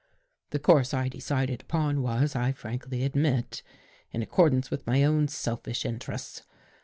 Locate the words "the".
0.49-0.57